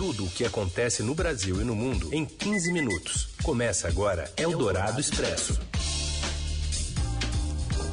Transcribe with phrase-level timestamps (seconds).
[0.00, 3.34] Tudo o que acontece no Brasil e no mundo em 15 minutos.
[3.42, 5.60] Começa agora Eldorado Expresso.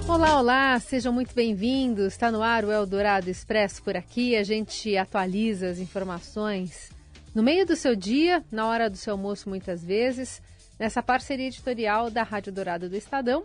[0.08, 2.14] Olá, olá, sejam muito bem-vindos.
[2.14, 4.38] Está no ar o Eldorado Expresso por aqui.
[4.38, 6.94] A gente atualiza as informações
[7.36, 10.42] no meio do seu dia, na hora do seu almoço, muitas vezes,
[10.80, 13.44] nessa parceria editorial da Rádio Dourado do Estadão.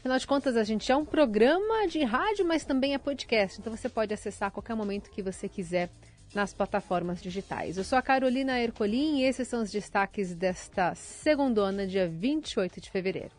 [0.00, 3.60] Afinal de contas, a gente é um programa de rádio, mas também é podcast.
[3.60, 5.90] Então você pode acessar a qualquer momento que você quiser
[6.34, 7.76] nas plataformas digitais.
[7.76, 12.90] Eu sou a Carolina Ercolim e esses são os destaques desta segundona, dia 28 de
[12.90, 13.32] fevereiro.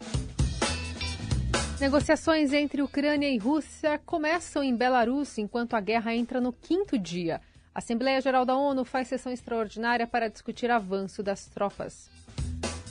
[1.79, 7.41] Negociações entre Ucrânia e Rússia começam em Belarus enquanto a guerra entra no quinto dia.
[7.73, 12.09] A Assembleia Geral da ONU faz sessão extraordinária para discutir avanço das tropas.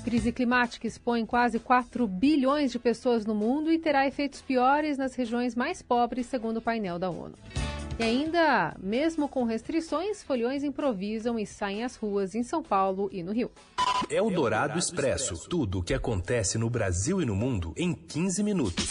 [0.04, 5.14] Crise climática expõe quase 4 bilhões de pessoas no mundo e terá efeitos piores nas
[5.14, 7.34] regiões mais pobres, segundo o painel da ONU.
[7.98, 13.22] E ainda, mesmo com restrições, folhões improvisam e saem às ruas em São Paulo e
[13.22, 13.50] no Rio.
[14.10, 15.48] É o Dourado Expresso.
[15.48, 18.86] Tudo o que acontece no Brasil e no mundo em 15 minutos.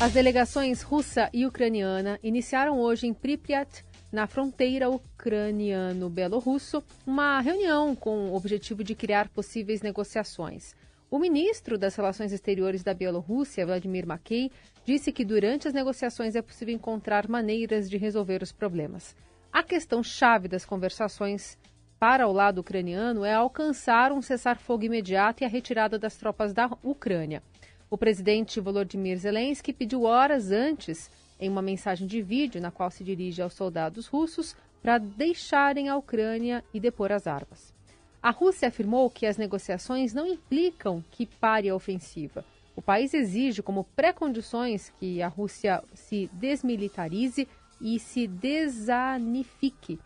[0.00, 3.84] As delegações russa e ucraniana iniciaram hoje em Pripyat,
[4.16, 10.74] na fronteira ucraniano-belorrusso, uma reunião com o objetivo de criar possíveis negociações.
[11.10, 14.50] O ministro das Relações Exteriores da Bielorrússia, Vladimir Mackey,
[14.86, 19.14] disse que durante as negociações é possível encontrar maneiras de resolver os problemas.
[19.52, 21.58] A questão chave das conversações
[21.98, 26.70] para o lado ucraniano é alcançar um cessar-fogo imediato e a retirada das tropas da
[26.82, 27.42] Ucrânia.
[27.90, 33.04] O presidente Volodymyr Zelensky pediu horas antes, em uma mensagem de vídeo na qual se
[33.04, 37.74] dirige aos soldados russos, para deixarem a Ucrânia e depor as armas.
[38.22, 42.44] A Rússia afirmou que as negociações não implicam que pare a ofensiva.
[42.74, 47.48] O país exige como pré-condições que a Rússia se desmilitarize
[47.80, 49.98] e se desanifique,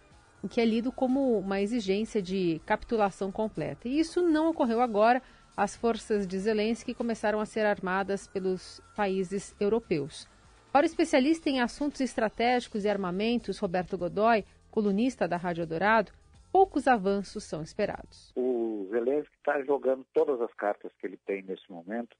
[0.42, 3.88] o que é lido como uma exigência de capitulação completa.
[3.88, 5.22] E isso não ocorreu agora.
[5.56, 10.26] As forças de Zelensky começaram a ser armadas pelos países europeus.
[10.72, 16.12] Para o especialista em assuntos estratégicos e armamentos, Roberto Godoy, colunista da Rádio Dourado,
[16.52, 18.32] poucos avanços são esperados.
[18.36, 22.16] O Zelensky está jogando todas as cartas que ele tem nesse momento.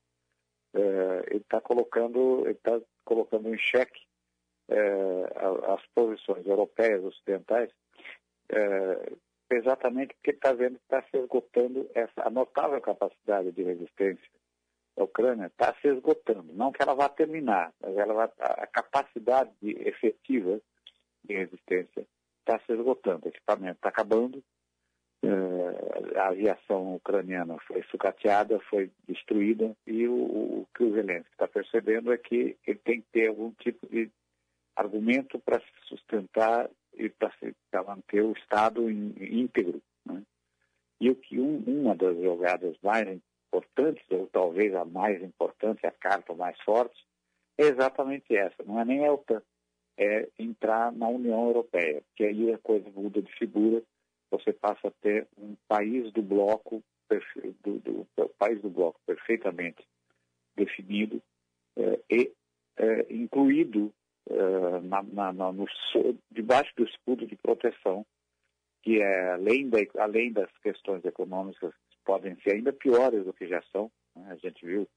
[0.75, 4.03] É, ele está colocando, tá colocando em xeque
[4.69, 5.33] é,
[5.73, 7.71] as posições europeias, ocidentais,
[8.49, 9.13] é,
[9.49, 14.29] exatamente porque está vendo que está se esgotando essa notável capacidade de resistência
[15.01, 16.53] da Ucrânia está se esgotando.
[16.53, 20.61] Não que ela vá terminar, mas ela vai, a capacidade efetiva
[21.25, 22.07] de resistência
[22.41, 24.43] está se esgotando, o equipamento está acabando,
[25.25, 31.49] uh, a aviação ucraniana foi sucateada, foi destruída, e o, o que o Zelensky está
[31.49, 34.11] percebendo é que ele tem que ter algum tipo de
[34.77, 39.81] argumento para se sustentar e para manter o Estado íntegro.
[40.05, 40.23] Né?
[41.01, 43.07] E o que um, uma das jogadas mais
[43.51, 47.05] importantes, ou talvez a mais importante, a carta mais forte,
[47.59, 48.63] é exatamente essa.
[48.65, 49.43] Não é nem a OTAN,
[49.99, 53.83] é entrar na União Europeia, que aí a coisa muda de figura,
[54.31, 56.83] você passa a ter um país do bloco,
[57.65, 59.85] do, do, do país do bloco perfeitamente
[60.57, 61.21] definido
[61.77, 62.33] é, e
[62.77, 63.93] é, incluído
[64.29, 65.67] é, na, na, na, no,
[66.31, 68.07] debaixo do escudo de proteção,
[68.83, 71.75] que é além, da, além das questões econômicas
[72.05, 73.91] podem ser ainda piores do que já são.
[74.17, 74.29] Né?
[74.31, 74.89] A gente viu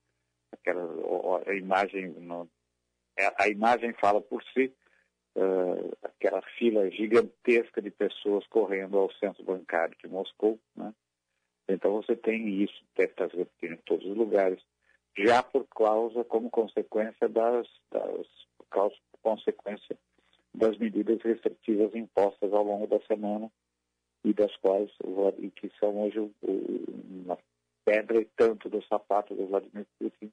[0.52, 0.84] aquela
[1.48, 2.50] a imagem, no,
[3.38, 4.74] a imagem fala por si,
[5.36, 10.60] uh, aquela fila gigantesca de pessoas correndo ao centro bancário de Moscou.
[10.76, 10.94] Né?
[11.68, 14.62] Então você tem isso, deve estar se repetindo em todos os lugares,
[15.18, 18.28] já por causa, como consequência das, das
[18.70, 19.98] causa, consequência
[20.54, 23.52] das medidas restritivas impostas ao longo da semana
[24.24, 24.90] e das quais
[25.40, 27.38] e que são hoje uma
[27.86, 30.32] pedra e tanto do sapato do Vladimir Putin,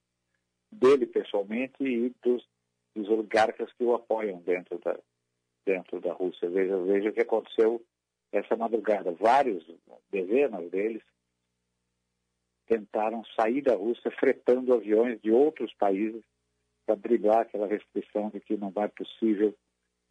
[0.70, 2.46] dele pessoalmente e dos
[2.94, 4.98] dos oligarcas que o apoiam dentro da,
[5.64, 6.48] dentro da Rússia.
[6.48, 7.82] Veja, veja o que aconteceu
[8.32, 9.12] essa madrugada.
[9.12, 9.64] Vários,
[10.10, 11.02] dezenas deles,
[12.66, 16.22] tentaram sair da Rússia fretando aviões de outros países
[16.86, 19.54] para driblar aquela restrição de que não é possível,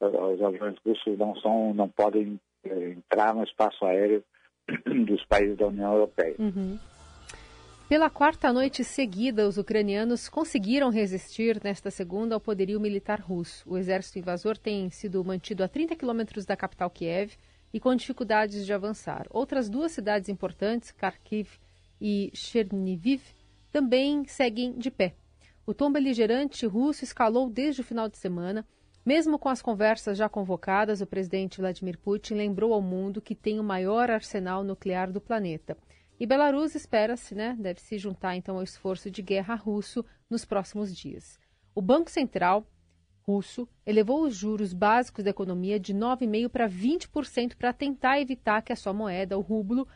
[0.01, 4.23] eh, os aviões russos não, são, não podem entrar no espaço aéreo
[5.05, 6.35] dos países da União Europeia.
[6.39, 6.77] Uhum.
[7.89, 13.67] Pela quarta noite seguida, os ucranianos conseguiram resistir nesta segunda ao poderio militar russo.
[13.67, 17.33] O exército invasor tem sido mantido a 30 quilômetros da capital Kiev
[17.73, 19.25] e com dificuldades de avançar.
[19.31, 21.57] Outras duas cidades importantes, Kharkiv
[21.99, 23.23] e Cherniviv,
[23.71, 25.15] também seguem de pé.
[25.65, 28.65] O tom beligerante russo escalou desde o final de semana.
[29.05, 33.59] Mesmo com as conversas já convocadas, o presidente Vladimir Putin lembrou ao mundo que tem
[33.59, 35.77] o maior arsenal nuclear do planeta.
[36.19, 40.95] E Belarus espera-se, né, deve se juntar então ao esforço de guerra russo nos próximos
[40.95, 41.39] dias.
[41.73, 42.67] O Banco Central
[43.25, 48.73] russo elevou os juros básicos da economia de 9,5% para 20% para tentar evitar que
[48.73, 49.87] a sua moeda, o rublo,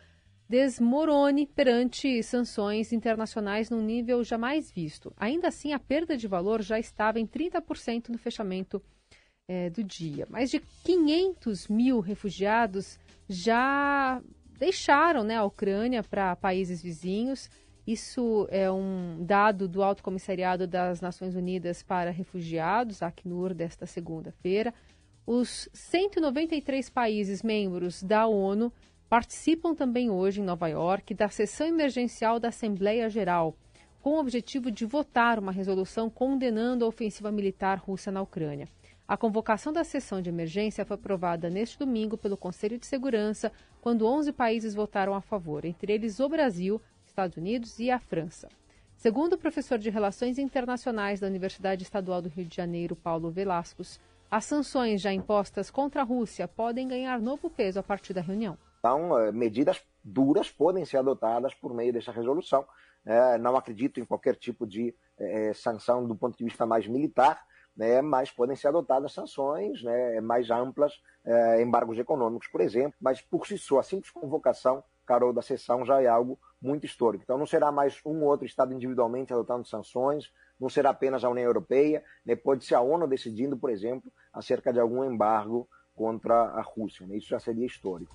[0.48, 5.14] desmorone perante sanções internacionais num nível jamais visto.
[5.18, 8.82] Ainda assim, a perda de valor já estava em 30% no fechamento
[9.48, 10.28] é, do dia.
[10.30, 14.22] Mais de 500 mil refugiados já
[14.58, 17.50] deixaram né, a Ucrânia para países vizinhos.
[17.86, 24.74] Isso é um dado do Alto Comissariado das Nações Unidas para Refugiados, Acnur, desta segunda-feira.
[25.26, 28.72] Os 193 países membros da ONU
[29.14, 33.56] participam também hoje em Nova York da sessão emergencial da Assembleia Geral,
[34.02, 38.68] com o objetivo de votar uma resolução condenando a ofensiva militar russa na Ucrânia.
[39.08, 43.52] A convocação da sessão de emergência foi aprovada neste domingo pelo Conselho de Segurança,
[43.82, 48.50] quando 11 países votaram a favor, entre eles o Brasil, Estados Unidos e a França.
[48.96, 54.00] Segundo o professor de Relações Internacionais da Universidade Estadual do Rio de Janeiro, Paulo Velascos,
[54.32, 58.58] as sanções já impostas contra a Rússia podem ganhar novo peso a partir da reunião.
[58.86, 62.68] Então, eh, medidas duras podem ser adotadas por meio dessa resolução.
[63.06, 67.46] É, não acredito em qualquer tipo de é, sanção do ponto de vista mais militar,
[67.78, 71.02] né, mas podem ser adotadas sanções né, mais amplas,
[71.62, 76.02] embargos econômicos, por exemplo, mas por si só, a simples convocação, Carol, da sessão já
[76.02, 77.24] é algo muito histórico.
[77.24, 81.30] Então não será mais um ou outro Estado individualmente adotando sanções, não será apenas a
[81.30, 86.36] União Europeia, né, pode ser a ONU decidindo, por exemplo, acerca de algum embargo contra
[86.36, 87.08] a Rússia.
[87.08, 88.14] Né, isso já seria histórico.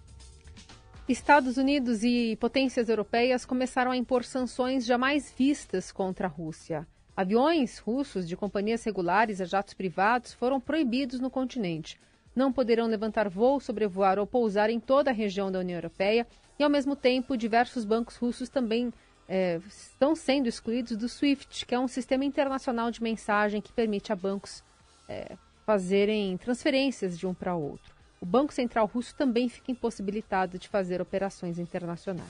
[1.09, 6.87] Estados Unidos e potências europeias começaram a impor sanções jamais vistas contra a Rússia.
[7.17, 11.99] Aviões russos de companhias regulares a jatos privados foram proibidos no continente.
[12.37, 16.27] Não poderão levantar voo, sobrevoar ou pousar em toda a região da União Europeia
[16.59, 18.93] e, ao mesmo tempo, diversos bancos russos também
[19.27, 24.13] é, estão sendo excluídos do SWIFT, que é um sistema internacional de mensagem que permite
[24.13, 24.63] a bancos
[25.09, 30.69] é, fazerem transferências de um para outro o Banco Central russo também fica impossibilitado de
[30.69, 32.29] fazer operações internacionais.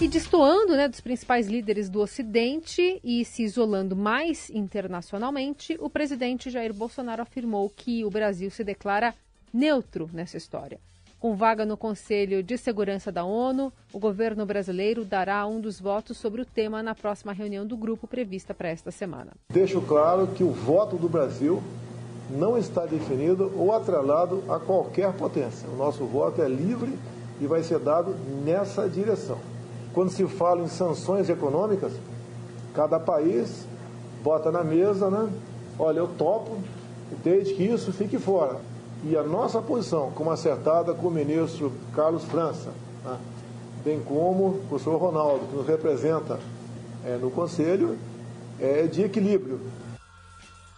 [0.00, 6.50] E destoando né, dos principais líderes do Ocidente e se isolando mais internacionalmente, o presidente
[6.50, 9.12] Jair Bolsonaro afirmou que o Brasil se declara
[9.52, 10.78] neutro nessa história.
[11.18, 16.16] Com vaga no Conselho de Segurança da ONU, o governo brasileiro dará um dos votos
[16.16, 19.32] sobre o tema na próxima reunião do grupo prevista para esta semana.
[19.50, 21.60] Deixo claro que o voto do Brasil
[22.30, 25.68] não está definido ou atrelado a qualquer potência.
[25.68, 26.98] O nosso voto é livre
[27.40, 28.14] e vai ser dado
[28.44, 29.38] nessa direção.
[29.94, 31.92] Quando se fala em sanções econômicas,
[32.74, 33.66] cada país
[34.22, 35.28] bota na mesa, né?
[35.78, 36.58] Olha, eu topo,
[37.24, 38.56] desde que isso fique fora.
[39.04, 42.70] E a nossa posição, como acertada com o ministro Carlos França,
[43.04, 43.16] né?
[43.84, 46.38] bem como o professor Ronaldo, que nos representa
[47.04, 47.96] é, no Conselho,
[48.60, 49.60] é de equilíbrio.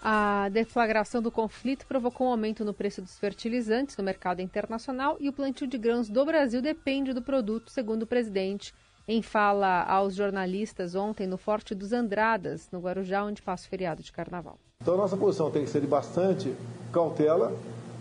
[0.02, 5.28] A deflagração do conflito provocou um aumento no preço dos fertilizantes no mercado internacional e
[5.28, 8.72] o plantio de grãos do Brasil depende do produto, segundo o presidente,
[9.06, 14.02] em fala aos jornalistas ontem no Forte dos Andradas, no Guarujá, onde passa o feriado
[14.02, 14.58] de carnaval.
[14.80, 16.54] Então, nossa posição tem que ser de bastante
[16.90, 17.54] cautela.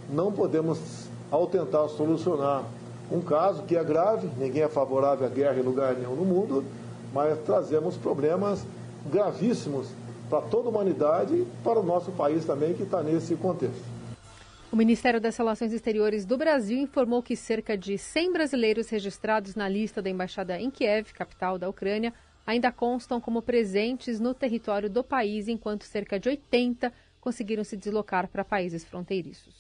[0.10, 2.64] Não podemos, ao tentar solucionar
[3.12, 6.64] um caso que é grave, ninguém é favorável à guerra em lugar nenhum no mundo,
[7.14, 8.64] mas trazemos problemas
[9.12, 9.88] gravíssimos
[10.30, 13.84] para toda a humanidade e para o nosso país também, que está nesse contexto.
[14.72, 19.68] O Ministério das Relações Exteriores do Brasil informou que cerca de 100 brasileiros registrados na
[19.68, 22.14] lista da embaixada em Kiev, capital da Ucrânia,
[22.46, 28.28] ainda constam como presentes no território do país, enquanto cerca de 80 conseguiram se deslocar
[28.28, 29.56] para países fronteiriços.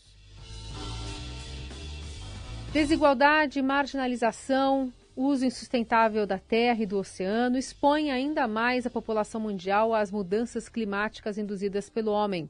[2.71, 9.93] Desigualdade, marginalização, uso insustentável da terra e do oceano expõe ainda mais a população mundial
[9.93, 12.49] às mudanças climáticas induzidas pelo homem.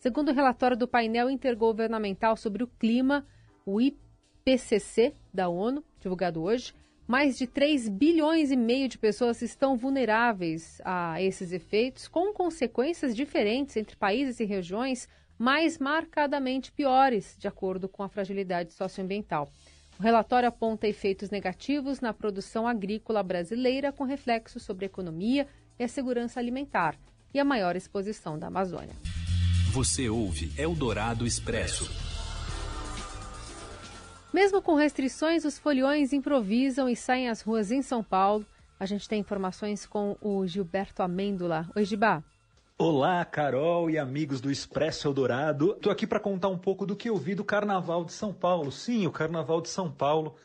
[0.00, 3.24] Segundo o relatório do painel intergovernamental sobre o clima,
[3.64, 6.74] o IPCC da ONU, divulgado hoje,
[7.06, 13.14] mais de 3 bilhões e meio de pessoas estão vulneráveis a esses efeitos, com consequências
[13.14, 15.08] diferentes entre países e regiões,
[15.38, 19.48] mais marcadamente piores, de acordo com a fragilidade socioambiental.
[19.98, 25.82] O relatório aponta efeitos negativos na produção agrícola brasileira, com reflexos sobre a economia e
[25.82, 26.96] a segurança alimentar
[27.34, 28.94] e a maior exposição da Amazônia.
[29.72, 31.90] Você ouve Eldorado Expresso.
[34.32, 38.46] Mesmo com restrições, os foliões improvisam e saem às ruas em São Paulo.
[38.78, 41.68] A gente tem informações com o Gilberto Amêndola.
[41.74, 42.22] Oi, Gibá.
[42.80, 45.72] Olá, Carol e amigos do Expresso Eldorado.
[45.72, 48.70] Estou aqui para contar um pouco do que eu vi do Carnaval de São Paulo.
[48.70, 50.36] Sim, o Carnaval de São Paulo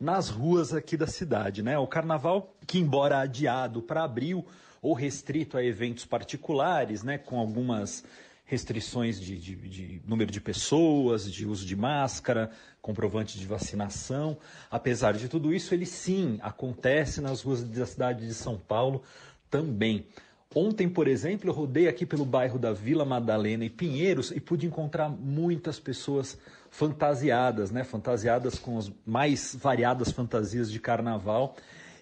[0.00, 1.76] nas ruas aqui da cidade, né?
[1.78, 4.46] O Carnaval que, embora adiado para abril
[4.80, 8.04] ou restrito a eventos particulares, né, com algumas
[8.44, 14.38] restrições de, de, de, número de pessoas, de uso de máscara, comprovante de vacinação.
[14.70, 19.02] Apesar de tudo isso, ele sim acontece nas ruas da cidade de São Paulo
[19.50, 20.06] também.
[20.52, 24.66] Ontem, por exemplo, eu rodei aqui pelo bairro da Vila Madalena e Pinheiros e pude
[24.66, 26.36] encontrar muitas pessoas
[26.68, 27.84] fantasiadas, né?
[27.84, 31.54] Fantasiadas com as mais variadas fantasias de carnaval.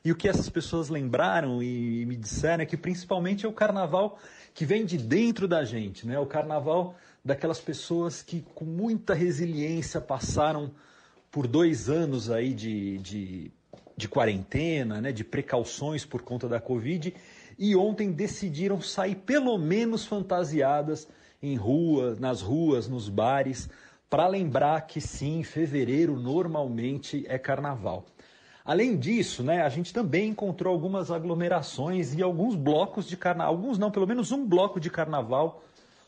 [0.03, 4.19] E o que essas pessoas lembraram e me disseram é que principalmente é o carnaval
[4.55, 6.19] que vem de dentro da gente, né?
[6.19, 10.71] O carnaval daquelas pessoas que com muita resiliência passaram
[11.31, 13.53] por dois anos aí de, de,
[13.95, 15.13] de quarentena, né?
[15.13, 17.13] De precauções por conta da Covid
[17.59, 21.09] e ontem decidiram sair pelo menos fantasiadas
[21.43, 23.69] em rua, nas ruas, nos bares,
[24.09, 28.07] para lembrar que sim, fevereiro normalmente é carnaval.
[28.65, 33.79] Além disso, né, a gente também encontrou algumas aglomerações e alguns blocos de carnaval, alguns
[33.79, 35.63] não, pelo menos um bloco de carnaval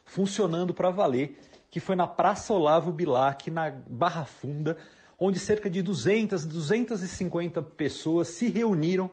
[0.05, 1.39] funcionando para valer,
[1.71, 4.77] que foi na Praça Olavo Bilac, na Barra Funda,
[5.19, 9.11] onde cerca de 200, 250 pessoas se reuniram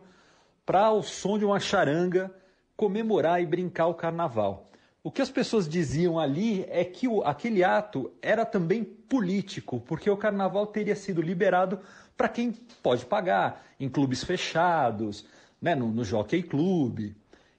[0.67, 2.29] para, ao som de uma charanga,
[2.75, 4.67] comemorar e brincar o carnaval.
[5.01, 10.09] O que as pessoas diziam ali é que o, aquele ato era também político, porque
[10.09, 11.79] o carnaval teria sido liberado
[12.17, 12.51] para quem
[12.83, 15.25] pode pagar, em clubes fechados,
[15.61, 17.15] né, no, no Jockey Club,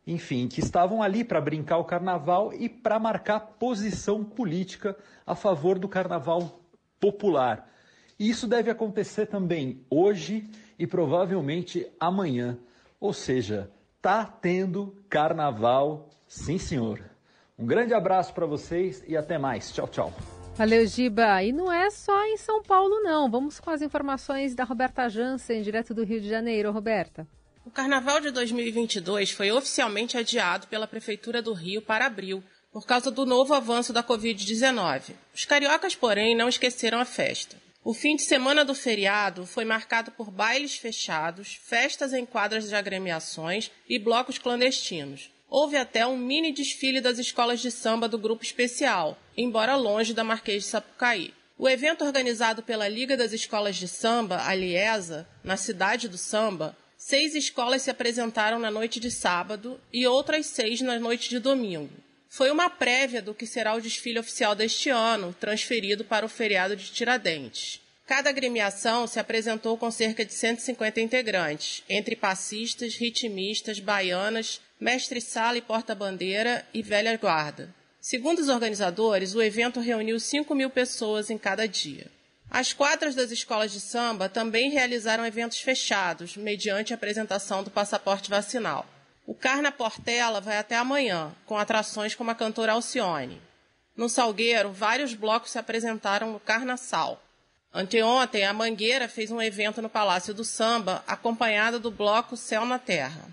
[0.06, 4.94] enfim, que estavam ali para brincar o carnaval e para marcar posição política
[5.26, 6.60] a favor do carnaval
[7.00, 7.70] popular.
[8.18, 10.44] E isso deve acontecer também hoje
[10.78, 12.58] e provavelmente amanhã.
[13.00, 17.00] Ou seja, tá tendo carnaval, sim senhor.
[17.58, 19.72] Um grande abraço para vocês e até mais.
[19.72, 20.12] Tchau, tchau.
[20.54, 21.42] Valeu, Giba.
[21.42, 23.30] E não é só em São Paulo, não.
[23.30, 26.72] Vamos com as informações da Roberta Jansen, direto do Rio de Janeiro.
[26.72, 27.26] Roberta.
[27.64, 33.10] O Carnaval de 2022 foi oficialmente adiado pela Prefeitura do Rio para abril, por causa
[33.10, 35.12] do novo avanço da Covid-19.
[35.34, 37.56] Os cariocas, porém, não esqueceram a festa.
[37.88, 42.74] O fim de semana do feriado foi marcado por bailes fechados, festas em quadras de
[42.74, 45.30] agremiações e blocos clandestinos.
[45.48, 50.22] Houve até um mini desfile das escolas de samba do grupo especial, embora longe da
[50.22, 51.32] Marquês de Sapucaí.
[51.56, 56.76] O evento organizado pela Liga das Escolas de Samba, a Liesa, na cidade do samba,
[56.94, 62.06] seis escolas se apresentaram na noite de sábado e outras seis na noite de domingo
[62.28, 66.76] foi uma prévia do que será o desfile oficial deste ano, transferido para o feriado
[66.76, 67.80] de Tiradentes.
[68.06, 75.62] Cada agremiação se apresentou com cerca de 150 integrantes, entre passistas, ritmistas, baianas, mestre-sala e
[75.62, 77.74] porta-bandeira e velha guarda.
[78.00, 82.06] Segundo os organizadores, o evento reuniu 5 mil pessoas em cada dia.
[82.50, 88.30] As quadras das escolas de samba também realizaram eventos fechados, mediante a apresentação do passaporte
[88.30, 88.86] vacinal.
[89.28, 93.38] O Carna Portela vai até amanhã, com atrações como a cantora Alcione.
[93.94, 97.22] No Salgueiro, vários blocos se apresentaram no Carnaçal.
[97.70, 102.78] Anteontem, a Mangueira fez um evento no Palácio do Samba, acompanhada do bloco Céu na
[102.78, 103.28] Terra.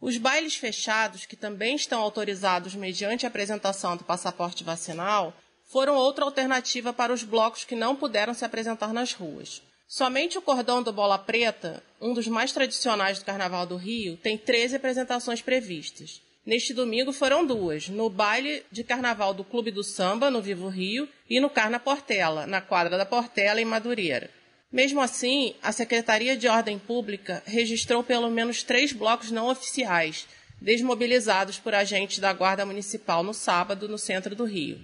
[0.00, 6.24] Os bailes fechados, que também estão autorizados mediante a apresentação do passaporte vacinal, foram outra
[6.24, 9.60] alternativa para os blocos que não puderam se apresentar nas ruas.
[9.90, 14.38] Somente o cordão do Bola Preta, um dos mais tradicionais do Carnaval do Rio, tem
[14.38, 16.22] 13 apresentações previstas.
[16.46, 21.08] Neste domingo foram duas, no baile de carnaval do Clube do Samba, no Vivo Rio,
[21.28, 24.30] e no Carna Portela, na quadra da Portela, em Madureira.
[24.70, 30.24] Mesmo assim, a Secretaria de Ordem Pública registrou pelo menos três blocos não oficiais,
[30.60, 34.78] desmobilizados por agentes da Guarda Municipal no sábado, no centro do Rio.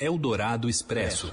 [0.00, 1.32] Eldorado Expresso.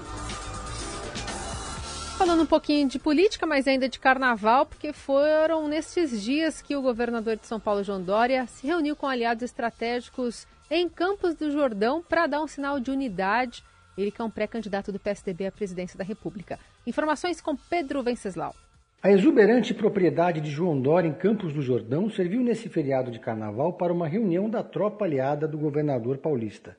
[2.18, 6.80] Falando um pouquinho de política, mas ainda de carnaval, porque foram nestes dias que o
[6.80, 12.02] governador de São Paulo, João Dória, se reuniu com aliados estratégicos em Campos do Jordão
[12.02, 13.62] para dar um sinal de unidade.
[13.98, 16.58] Ele que é um pré-candidato do PSDB à presidência da República.
[16.86, 18.54] Informações com Pedro Venceslau.
[19.02, 23.74] A exuberante propriedade de João Dória em Campos do Jordão serviu nesse feriado de carnaval
[23.74, 26.76] para uma reunião da tropa aliada do governador paulista.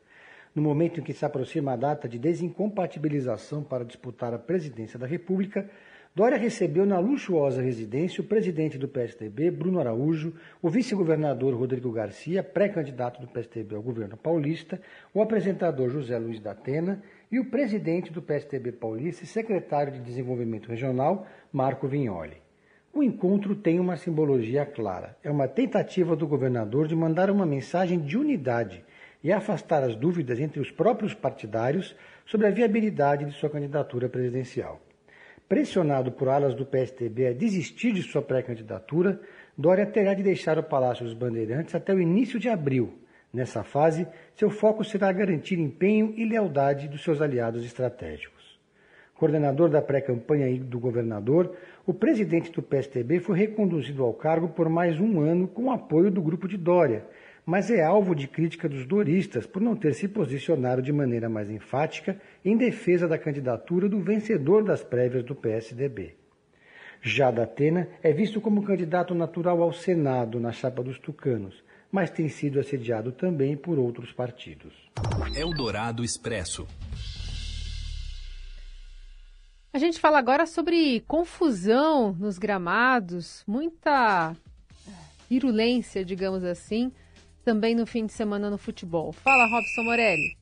[0.58, 5.06] No momento em que se aproxima a data de desincompatibilização para disputar a presidência da
[5.06, 5.70] República,
[6.16, 12.42] Dória recebeu na luxuosa residência o presidente do PSDB, Bruno Araújo, o vice-governador Rodrigo Garcia,
[12.42, 14.82] pré-candidato do PSDB ao governo paulista,
[15.14, 20.00] o apresentador José Luiz da Atena e o presidente do PSDB paulista e secretário de
[20.00, 22.38] Desenvolvimento Regional, Marco Vignoli.
[22.92, 25.16] O encontro tem uma simbologia clara.
[25.24, 28.84] É uma tentativa do governador de mandar uma mensagem de unidade
[29.28, 31.94] e afastar as dúvidas entre os próprios partidários
[32.26, 34.80] sobre a viabilidade de sua candidatura presidencial.
[35.50, 39.20] Pressionado por alas do PSDB a desistir de sua pré-candidatura,
[39.58, 43.00] Dória terá de deixar o Palácio dos Bandeirantes até o início de abril.
[43.34, 48.58] Nessa fase, seu foco será garantir empenho e lealdade dos seus aliados estratégicos.
[49.14, 51.54] Coordenador da pré-campanha do governador,
[51.86, 56.10] o presidente do PSDB foi reconduzido ao cargo por mais um ano com o apoio
[56.10, 57.04] do grupo de Dória,
[57.48, 61.50] mas é alvo de crítica dos doristas por não ter se posicionado de maneira mais
[61.50, 66.18] enfática em defesa da candidatura do vencedor das prévias do PSDB.
[67.02, 72.28] Já Datena é visto como candidato natural ao Senado na chapa dos tucanos, mas tem
[72.28, 74.74] sido assediado também por outros partidos.
[75.34, 76.68] Eldorado Expresso.
[79.72, 84.36] A gente fala agora sobre confusão nos gramados, muita
[85.30, 86.92] virulência, digamos assim,
[87.48, 89.14] também no fim de semana no futebol.
[89.14, 90.38] Fala, Robson Morelli.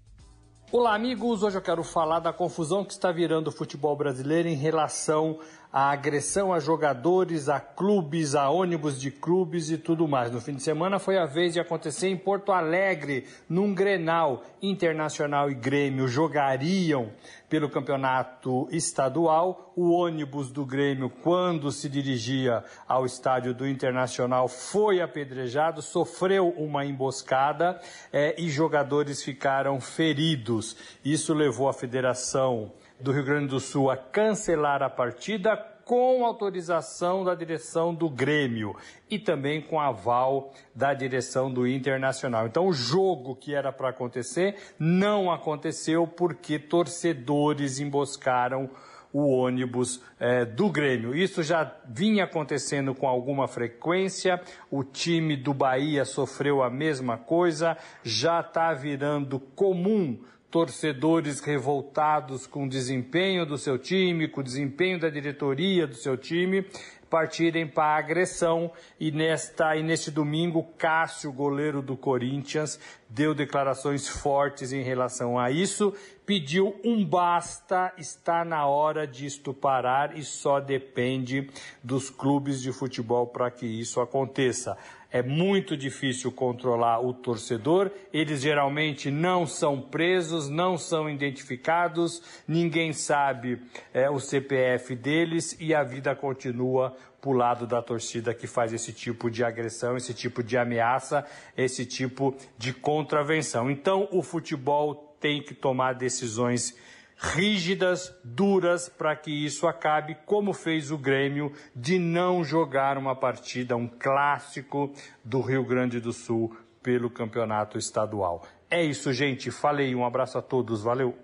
[0.72, 1.44] Olá, amigos.
[1.44, 5.40] Hoje eu quero falar da confusão que está virando o futebol brasileiro em relação
[5.76, 10.32] à agressão a jogadores, a clubes, a ônibus de clubes e tudo mais.
[10.32, 15.52] No fim de semana foi a vez de acontecer em Porto Alegre, num Grenal Internacional
[15.52, 17.12] e Grêmio jogariam
[17.50, 19.74] pelo campeonato estadual.
[19.76, 26.86] O ônibus do Grêmio, quando se dirigia ao estádio do Internacional, foi apedrejado, sofreu uma
[26.86, 27.82] emboscada
[28.14, 30.78] eh, e jogadores ficaram feridos.
[31.04, 37.24] Isso levou a federação do Rio Grande do Sul a cancelar a partida com autorização
[37.24, 38.76] da direção do Grêmio
[39.10, 42.48] e também com aval da direção do Internacional.
[42.48, 48.70] Então, o jogo que era para acontecer não aconteceu porque torcedores emboscaram
[49.14, 51.16] o ônibus é, do Grêmio.
[51.16, 57.78] Isso já vinha acontecendo com alguma frequência, o time do Bahia sofreu a mesma coisa,
[58.04, 65.00] já está virando comum torcedores revoltados com o desempenho do seu time, com o desempenho
[65.00, 66.66] da diretoria do seu time,
[67.10, 68.72] partirem para a agressão.
[69.00, 72.80] E nesta e neste domingo Cássio, goleiro do Corinthians,
[73.10, 75.94] deu declarações fortes em relação a isso,
[76.26, 81.50] pediu um basta, está na hora de isto parar e só depende
[81.84, 84.78] dos clubes de futebol para que isso aconteça
[85.16, 92.92] é muito difícil controlar o torcedor, eles geralmente não são presos, não são identificados, ninguém
[92.92, 93.62] sabe
[93.94, 98.74] é, o CPF deles e a vida continua para o lado da torcida que faz
[98.74, 101.26] esse tipo de agressão, esse tipo de ameaça,
[101.56, 103.72] esse tipo de contravenção.
[103.72, 106.76] Então o futebol tem que tomar decisões
[107.18, 113.76] rígidas, duras, para que isso acabe, como fez o Grêmio, de não jogar uma partida,
[113.76, 118.44] um clássico do Rio Grande do Sul pelo campeonato estadual.
[118.70, 119.52] É isso, gente.
[119.52, 119.96] Falei.
[119.96, 120.84] Um abraço a todos.
[120.84, 121.18] Valeu.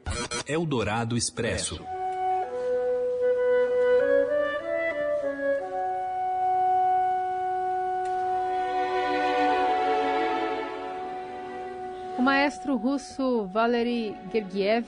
[0.47, 1.83] Eldorado Expresso.
[12.17, 14.85] O maestro russo Valery Gergiev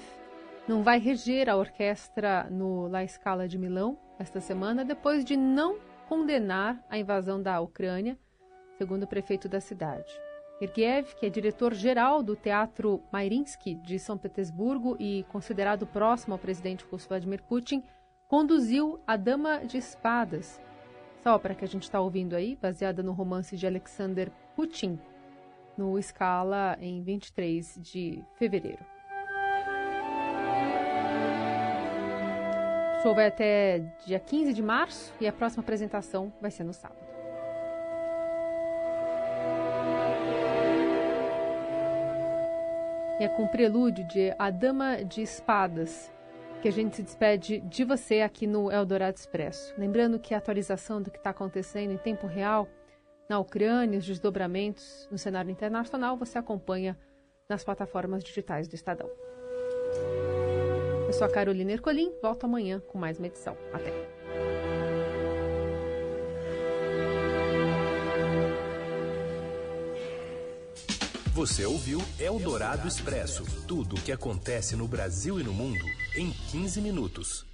[0.68, 5.78] não vai reger a orquestra no La Scala de Milão esta semana, depois de não
[6.08, 8.18] condenar a invasão da Ucrânia,
[8.78, 10.14] segundo o prefeito da cidade.
[10.62, 16.86] Ergiev, que é diretor-geral do Teatro Mairinsky de São Petersburgo e considerado próximo ao presidente
[16.86, 17.84] russo Vladimir Putin,
[18.30, 20.62] conduziu A Dama de Espadas,
[21.20, 25.00] essa ópera que a gente está ouvindo aí, baseada no romance de Alexander Putin,
[25.78, 28.86] no Scala em 23 de fevereiro.
[33.04, 37.04] Show vai até dia 15 de março e a próxima apresentação vai ser no sábado.
[43.20, 46.12] E é com o prelúdio de A Dama de Espadas
[46.62, 49.74] que a gente se despede de você aqui no Eldorado Expresso.
[49.78, 52.70] Lembrando que a atualização do que está acontecendo em tempo real
[53.30, 56.98] na Ucrânia, os desdobramentos no cenário internacional, você acompanha
[57.50, 59.10] nas plataformas digitais do Estadão.
[61.14, 63.56] Eu sou a Carolina Ercolim, volto amanhã com mais uma edição.
[63.72, 63.94] Até!
[71.34, 75.86] Você ouviu Eldorado Expresso tudo o que acontece no Brasil e no mundo
[76.18, 77.53] em 15 minutos.